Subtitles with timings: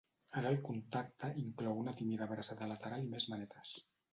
[0.39, 3.79] Ara el contacte inclou una tímida abraçada lateral i més manetes.